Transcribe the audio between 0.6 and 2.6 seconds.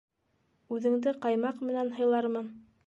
Үҙеңде ҡаймаҡ менән һыйлармын.